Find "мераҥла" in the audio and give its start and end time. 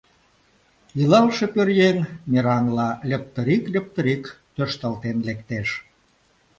2.31-2.87